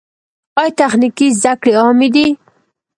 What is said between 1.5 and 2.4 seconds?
کړې عامې دي؟